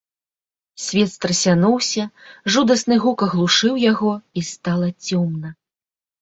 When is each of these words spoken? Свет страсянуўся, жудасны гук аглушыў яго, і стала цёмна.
Свет 0.85 1.09
страсянуўся, 1.15 2.05
жудасны 2.55 2.97
гук 3.03 3.19
аглушыў 3.27 3.73
яго, 3.91 4.13
і 4.41 4.45
стала 4.51 4.87
цёмна. 5.07 5.55